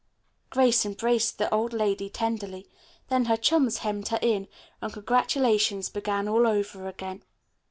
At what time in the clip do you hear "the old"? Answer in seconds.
1.37-1.73